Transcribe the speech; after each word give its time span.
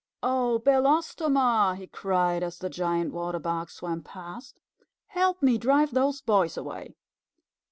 Oh, 0.23 0.57
Belostoma," 0.65 1.75
he 1.77 1.85
cried, 1.85 2.41
as 2.41 2.57
the 2.57 2.71
Giant 2.71 3.13
Water 3.13 3.37
Bug 3.37 3.69
swam 3.69 4.01
past. 4.01 4.59
"Help 5.09 5.43
me 5.43 5.59
drive 5.59 5.91
those 5.93 6.21
boys 6.21 6.57
away." 6.57 6.95